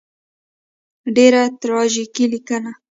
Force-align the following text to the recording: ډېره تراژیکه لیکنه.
ډېره 1.15 1.41
تراژیکه 1.61 2.25
لیکنه. 2.33 2.71